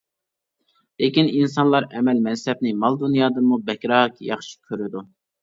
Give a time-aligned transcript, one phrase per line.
[1.03, 5.07] لېكىن، ئىنسانلار ئەمەل-مەنسەپنى مال-دۇنيادىنمۇ بەكرەك ياخشى كۆرىدۇ.